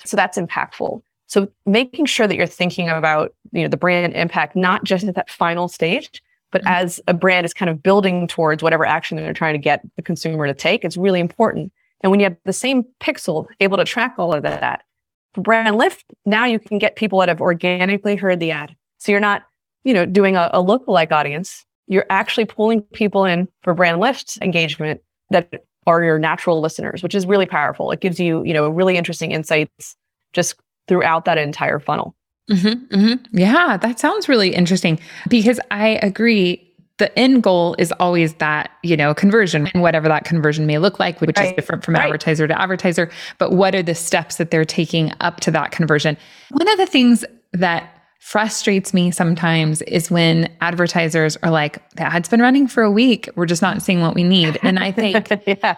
[0.04, 1.00] So that's impactful.
[1.26, 5.14] So making sure that you're thinking about, you know, the brand impact, not just at
[5.14, 6.22] that final stage,
[6.54, 6.84] but mm-hmm.
[6.84, 10.02] as a brand is kind of building towards whatever action they're trying to get the
[10.02, 11.72] consumer to take, it's really important.
[12.00, 14.84] And when you have the same pixel able to track all of that,
[15.32, 18.76] for brand lift, now you can get people that have organically heard the ad.
[18.98, 19.42] So you're not,
[19.82, 21.66] you know, doing a, a lookalike audience.
[21.88, 27.16] You're actually pulling people in for brand lift engagement that are your natural listeners, which
[27.16, 27.90] is really powerful.
[27.90, 29.96] It gives you, you know, really interesting insights
[30.32, 30.54] just
[30.86, 32.14] throughout that entire funnel.
[32.50, 33.38] Mm-hmm, mm-hmm.
[33.38, 36.60] Yeah, that sounds really interesting because I agree.
[36.98, 41.00] The end goal is always that, you know, conversion and whatever that conversion may look
[41.00, 41.48] like, which right.
[41.48, 42.04] is different from right.
[42.04, 43.10] advertiser to advertiser.
[43.38, 46.16] But what are the steps that they're taking up to that conversion?
[46.50, 52.28] One of the things that frustrates me sometimes is when advertisers are like, the ad's
[52.28, 53.28] been running for a week.
[53.34, 54.58] We're just not seeing what we need.
[54.62, 55.76] And I think, yeah.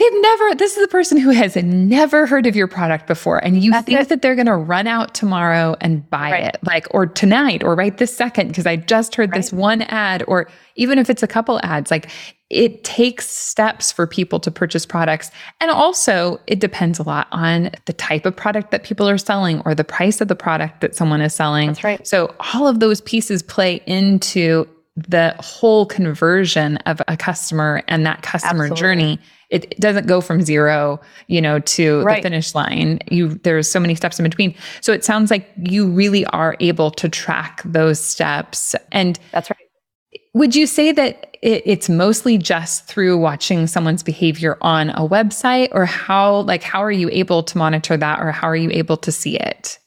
[0.00, 3.36] They've never, this is the person who has never heard of your product before.
[3.44, 4.08] And you That's think it.
[4.08, 6.44] that they're going to run out tomorrow and buy right.
[6.44, 9.36] it, like, or tonight, or right this second, because I just heard right.
[9.36, 12.10] this one ad, or even if it's a couple ads, like
[12.48, 15.30] it takes steps for people to purchase products.
[15.60, 19.60] And also, it depends a lot on the type of product that people are selling
[19.66, 21.66] or the price of the product that someone is selling.
[21.66, 22.06] That's right.
[22.06, 24.66] So, all of those pieces play into
[25.08, 28.80] the whole conversion of a customer and that customer Absolutely.
[28.80, 29.18] journey
[29.50, 32.22] it, doesn't go from zero you know to right.
[32.22, 33.00] the finish line.
[33.10, 34.54] You there's so many steps in between.
[34.80, 38.74] So it sounds like you really are able to track those steps.
[38.92, 40.20] And that's right.
[40.34, 45.68] would you say that it, it's mostly just through watching someone's behavior on a website
[45.72, 48.96] or how like how are you able to monitor that or how are you able
[48.98, 49.78] to see it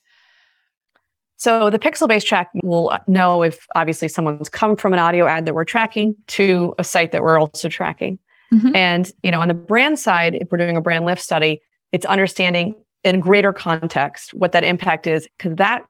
[1.43, 5.53] so the pixel-based track will know if obviously someone's come from an audio ad that
[5.53, 8.17] we're tracking to a site that we're also tracking.
[8.53, 8.73] Mm-hmm.
[8.73, 12.05] And you know, on the brand side, if we're doing a brand lift study, it's
[12.05, 15.83] understanding in greater context what that impact is, because that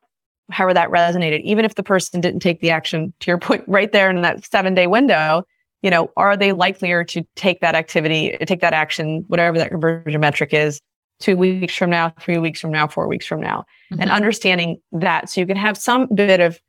[0.50, 3.92] however that resonated, even if the person didn't take the action to your point right
[3.92, 5.44] there in that seven day window,
[5.84, 10.20] you know, are they likelier to take that activity, take that action, whatever that conversion
[10.20, 10.82] metric is,
[11.24, 14.02] two weeks from now, three weeks from now, four weeks from now, mm-hmm.
[14.02, 16.60] and understanding that so you can have some bit of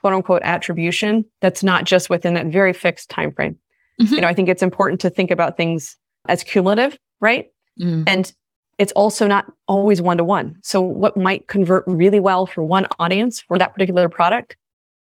[0.00, 3.56] quote unquote attribution that's not just within that very fixed time frame.
[4.00, 4.14] Mm-hmm.
[4.14, 5.96] You know, I think it's important to think about things
[6.28, 7.46] as cumulative, right?
[7.80, 8.04] Mm.
[8.06, 8.32] And
[8.76, 10.56] it's also not always one to one.
[10.62, 14.56] So what might convert really well for one audience for that particular product,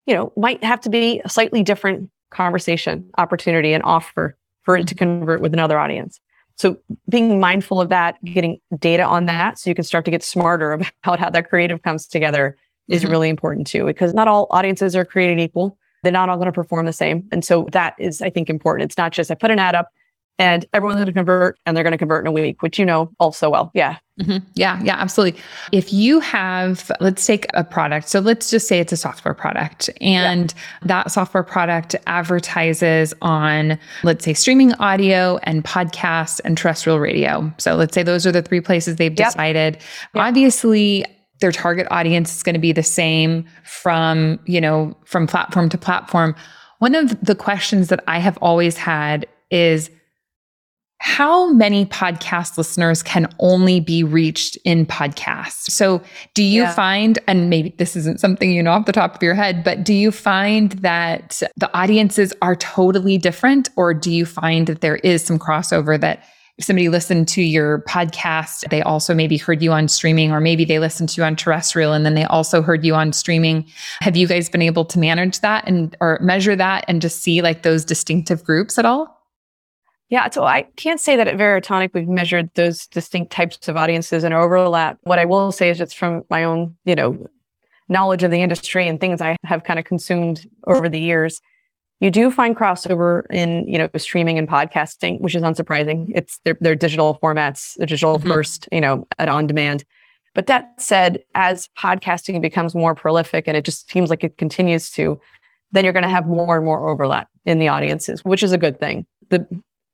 [0.04, 4.86] you know, might have to be a slightly different conversation, opportunity, and offer for it
[4.88, 6.20] to convert with another audience.
[6.56, 6.76] So
[7.08, 10.72] being mindful of that, getting data on that so you can start to get smarter
[10.72, 12.56] about how that creative comes together
[12.88, 13.10] is mm-hmm.
[13.10, 15.76] really important too, because not all audiences are created equal.
[16.02, 17.28] They're not all going to perform the same.
[17.30, 18.90] And so that is, I think, important.
[18.90, 19.88] It's not just I put an ad up
[20.38, 22.84] and everyone's going to convert and they're going to convert in a week, which you
[22.84, 23.70] know also well.
[23.74, 23.98] Yeah.
[24.20, 24.44] Mm-hmm.
[24.54, 24.80] Yeah.
[24.82, 24.96] Yeah.
[24.96, 25.40] Absolutely.
[25.72, 28.08] If you have, let's take a product.
[28.08, 30.88] So let's just say it's a software product and yeah.
[30.88, 37.52] that software product advertises on, let's say, streaming audio and podcasts and terrestrial radio.
[37.58, 39.28] So let's say those are the three places they've yep.
[39.28, 39.74] decided.
[40.14, 40.24] Yep.
[40.24, 41.04] Obviously,
[41.40, 45.78] their target audience is going to be the same from, you know, from platform to
[45.78, 46.34] platform.
[46.78, 49.90] One of the questions that I have always had is,
[51.02, 55.68] how many podcast listeners can only be reached in podcasts?
[55.68, 56.00] So,
[56.34, 56.74] do you yeah.
[56.74, 59.82] find, and maybe this isn't something you know off the top of your head, but
[59.82, 64.96] do you find that the audiences are totally different, or do you find that there
[64.98, 66.22] is some crossover that
[66.56, 70.64] if somebody listened to your podcast, they also maybe heard you on streaming, or maybe
[70.64, 73.66] they listened to you on terrestrial and then they also heard you on streaming.
[74.02, 77.42] Have you guys been able to manage that and or measure that and just see
[77.42, 79.11] like those distinctive groups at all?
[80.12, 84.24] Yeah, so I can't say that at Veritonic we've measured those distinct types of audiences
[84.24, 84.98] and overlap.
[85.04, 87.26] What I will say is it's from my own, you know,
[87.88, 91.40] knowledge of the industry and things I have kind of consumed over the years.
[92.00, 96.12] You do find crossover in, you know, streaming and podcasting, which is unsurprising.
[96.14, 98.28] It's their, their digital formats, the digital mm-hmm.
[98.28, 99.82] first, you know, at on demand.
[100.34, 104.90] But that said, as podcasting becomes more prolific and it just seems like it continues
[104.90, 105.18] to,
[105.70, 108.58] then you're going to have more and more overlap in the audiences, which is a
[108.58, 109.06] good thing.
[109.30, 109.46] The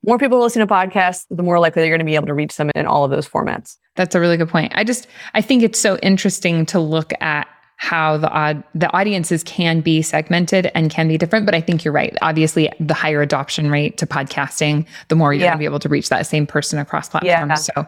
[0.05, 2.57] more people listen to podcasts, the more likely they're going to be able to reach
[2.57, 3.77] them in all of those formats.
[3.97, 4.73] That's a really good point.
[4.75, 9.45] I just I think it's so interesting to look at how the odd the audiences
[9.45, 13.23] can be segmented and can be different but i think you're right obviously the higher
[13.23, 15.51] adoption rate to podcasting the more you're yeah.
[15.51, 17.55] going to be able to reach that same person across platforms yeah.
[17.55, 17.87] so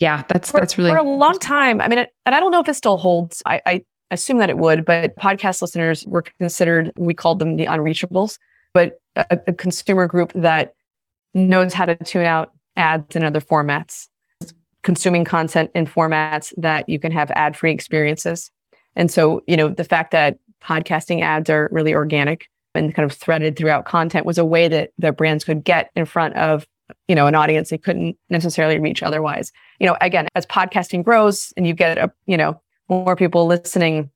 [0.00, 2.50] yeah that's for, that's really for a long time i mean it, and i don't
[2.50, 6.24] know if it still holds I, I assume that it would but podcast listeners were
[6.40, 8.38] considered we called them the unreachables
[8.74, 10.74] but a, a consumer group that
[11.34, 14.08] knows how to tune out ads in other formats,
[14.82, 18.50] consuming content in formats that you can have ad free experiences.
[18.96, 23.16] And so, you know, the fact that podcasting ads are really organic and kind of
[23.16, 26.66] threaded throughout content was a way that the brands could get in front of
[27.06, 31.52] you know an audience they couldn't necessarily reach otherwise you know again as podcasting grows
[31.56, 34.10] and you get a you know more people listening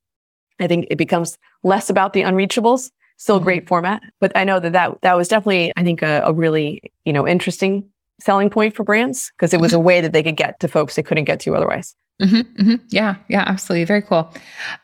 [0.60, 3.44] i think it becomes less about the unreachables still a mm-hmm.
[3.44, 4.02] great format.
[4.20, 7.26] But I know that that, that was definitely, I think, a, a really, you know,
[7.26, 7.88] interesting
[8.20, 10.94] selling point for brands because it was a way that they could get to folks
[10.94, 11.94] they couldn't get to otherwise.
[12.20, 12.74] Mm-hmm, mm-hmm.
[12.90, 13.84] Yeah, yeah, absolutely.
[13.84, 14.32] Very cool.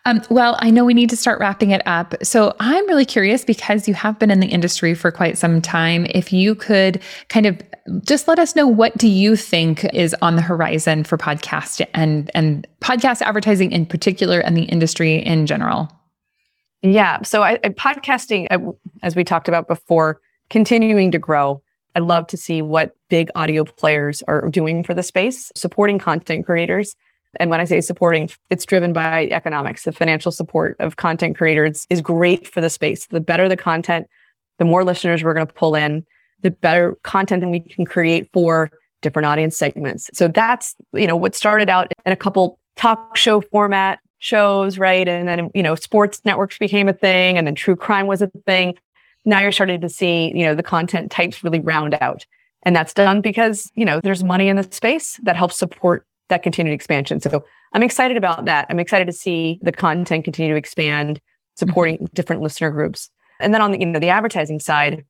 [0.07, 2.14] Um, well, I know we need to start wrapping it up.
[2.23, 6.07] So I'm really curious because you have been in the industry for quite some time.
[6.11, 7.61] If you could kind of
[8.03, 12.31] just let us know what do you think is on the horizon for podcast and
[12.35, 15.91] and podcast advertising in particular and the industry in general.
[16.83, 17.23] Yeah.
[17.23, 18.47] So I, I, podcasting,
[19.03, 21.62] as we talked about before, continuing to grow.
[21.95, 26.47] I'd love to see what big audio players are doing for the space, supporting content
[26.47, 26.95] creators.
[27.41, 29.85] And when I say supporting, it's driven by economics.
[29.85, 33.07] The financial support of content creators is great for the space.
[33.07, 34.07] The better the content,
[34.59, 36.05] the more listeners we're going to pull in,
[36.43, 38.71] the better content that we can create for
[39.03, 40.11] different audience segments.
[40.14, 45.07] So that's, you know, what started out in a couple talk show format shows, right?
[45.07, 48.29] And then, you know, sports networks became a thing and then true crime was a
[48.47, 48.75] thing.
[49.25, 52.25] Now you're starting to see, you know, the content types really round out.
[52.65, 56.43] And that's done because, you know, there's money in the space that helps support that
[56.43, 57.21] continued expansion.
[57.21, 58.66] So I'm excited about that.
[58.69, 61.21] I'm excited to see the content continue to expand,
[61.57, 62.07] supporting mm-hmm.
[62.14, 63.11] different listener groups.
[63.41, 65.05] And then on the, you know, the advertising side,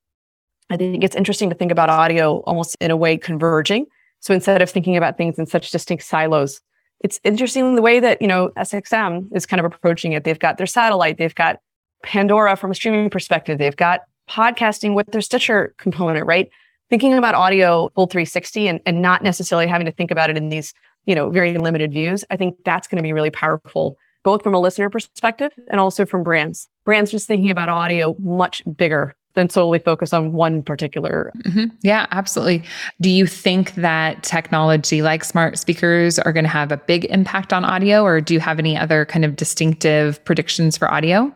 [0.70, 3.86] I think it's interesting to think about audio almost in a way converging.
[4.20, 6.60] So instead of thinking about things in such distinct silos,
[7.00, 10.24] it's interesting the way that, you know, SXM is kind of approaching it.
[10.24, 11.60] They've got their satellite, they've got
[12.02, 16.48] Pandora from a streaming perspective, they've got podcasting with their Stitcher component, right?
[16.90, 20.48] Thinking about audio full 360 and, and not necessarily having to think about it in
[20.48, 20.74] these,
[21.06, 22.24] you know, very limited views.
[22.30, 26.04] I think that's going to be really powerful, both from a listener perspective and also
[26.04, 26.68] from brands.
[26.84, 31.32] Brands just thinking about audio much bigger than solely focus on one particular.
[31.46, 31.66] Mm-hmm.
[31.82, 32.64] Yeah, absolutely.
[33.00, 37.52] Do you think that technology like smart speakers are going to have a big impact
[37.52, 41.32] on audio, or do you have any other kind of distinctive predictions for audio?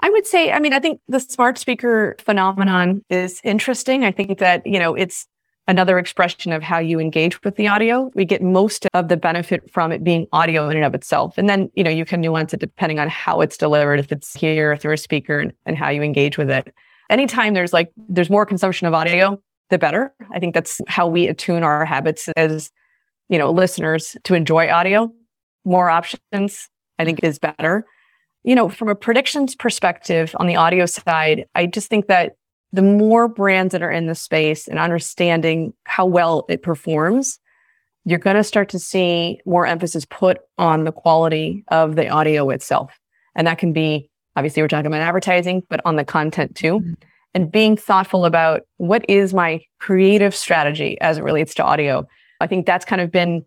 [0.00, 4.04] I would say, I mean, I think the smart speaker phenomenon is interesting.
[4.04, 5.26] I think that, you know, it's
[5.66, 8.10] another expression of how you engage with the audio.
[8.14, 11.38] We get most of the benefit from it being audio in and of itself.
[11.38, 14.34] And then, you know, you can nuance it depending on how it's delivered, if it's
[14.34, 16.74] here through a speaker and, and how you engage with it.
[17.08, 19.40] Anytime there's like, there's more consumption of audio,
[19.70, 20.14] the better.
[20.32, 22.70] I think that's how we attune our habits as,
[23.28, 25.10] you know, listeners to enjoy audio.
[25.64, 27.86] More options, I think is better.
[28.42, 32.36] You know, from a predictions perspective on the audio side, I just think that
[32.74, 37.38] the more brands that are in the space and understanding how well it performs,
[38.04, 42.50] you're going to start to see more emphasis put on the quality of the audio
[42.50, 42.98] itself.
[43.36, 46.80] And that can be obviously we're talking about advertising, but on the content too.
[46.80, 46.92] Mm-hmm.
[47.34, 52.06] And being thoughtful about what is my creative strategy as it relates to audio.
[52.40, 53.44] I think that's kind of been,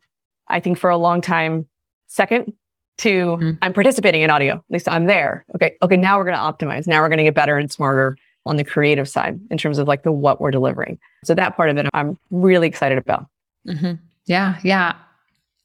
[0.47, 1.67] I think for a long time,
[2.07, 2.53] second
[2.99, 3.51] to mm-hmm.
[3.61, 4.55] I'm participating in audio.
[4.55, 5.45] At least I'm there.
[5.55, 5.75] Okay.
[5.81, 5.97] Okay.
[5.97, 6.87] Now we're going to optimize.
[6.87, 8.17] Now we're going to get better and smarter
[8.47, 10.99] on the creative side in terms of like the what we're delivering.
[11.25, 13.27] So that part of it, I'm really excited about.
[13.67, 13.93] Mm-hmm.
[14.25, 14.95] Yeah, yeah.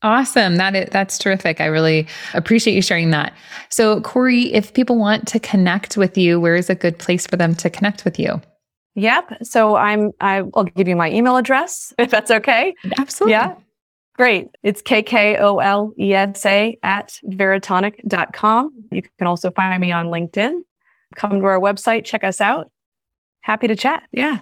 [0.03, 0.57] Awesome.
[0.57, 1.61] That is, that's terrific.
[1.61, 3.33] I really appreciate you sharing that.
[3.68, 7.37] So, Corey, if people want to connect with you, where is a good place for
[7.37, 8.41] them to connect with you?
[8.95, 9.45] Yep.
[9.45, 12.74] So I'm I will give you my email address if that's okay.
[12.99, 13.33] Absolutely.
[13.33, 13.55] Yeah.
[14.14, 14.49] Great.
[14.62, 18.85] It's K-K-O-L-E-S-A at veritonic.com.
[18.91, 20.61] You can also find me on LinkedIn.
[21.16, 22.70] Come to our website, check us out
[23.43, 24.05] happy to chat.
[24.12, 24.38] Yeah.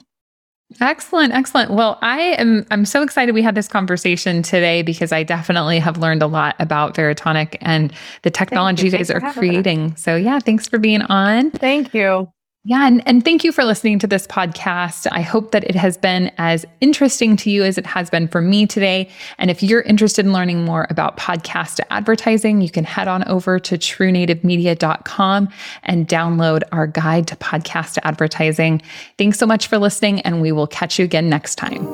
[0.81, 1.73] Excellent, excellent.
[1.73, 5.99] Well, I am I'm so excited we had this conversation today because I definitely have
[5.99, 7.93] learned a lot about Veritonic and
[8.23, 8.93] the technology you.
[8.93, 9.97] guys are creating.
[9.97, 11.51] So yeah, thanks for being on.
[11.51, 12.33] Thank you.
[12.63, 15.07] Yeah, and, and thank you for listening to this podcast.
[15.11, 18.43] I hope that it has been as interesting to you as it has been for
[18.43, 19.09] me today.
[19.39, 23.59] And if you're interested in learning more about podcast advertising, you can head on over
[23.61, 25.49] to truenativemedia.com
[25.85, 28.83] and download our guide to podcast advertising.
[29.17, 31.87] Thanks so much for listening, and we will catch you again next time.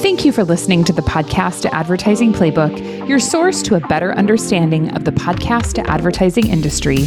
[0.00, 4.88] Thank you for listening to the Podcast Advertising Playbook, your source to a better understanding
[4.96, 7.06] of the podcast advertising industry.